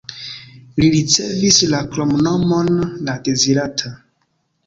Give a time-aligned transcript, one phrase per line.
[0.83, 2.71] Li ricevis la kromnomon
[3.09, 3.93] "la dezirata".